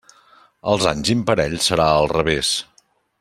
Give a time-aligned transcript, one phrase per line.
[0.71, 2.53] Els anys imparells serà al revés.